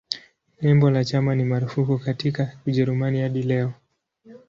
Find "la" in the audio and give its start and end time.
0.89-1.03